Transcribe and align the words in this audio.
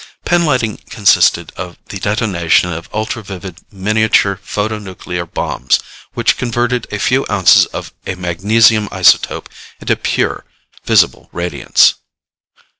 Pinlighting 0.25 0.77
consisted 0.89 1.53
of 1.55 1.77
the 1.89 1.99
detonation 1.99 2.71
of 2.73 2.89
ultra 2.91 3.21
vivid 3.21 3.59
miniature 3.71 4.39
photonuclear 4.43 5.31
bombs, 5.31 5.79
which 6.15 6.37
converted 6.37 6.87
a 6.91 6.97
few 6.97 7.23
ounces 7.29 7.67
of 7.67 7.93
a 8.07 8.15
magnesium 8.15 8.89
isotope 8.89 9.45
into 9.79 9.95
pure 9.95 10.43
visible 10.85 11.29
radiance. 11.31 11.93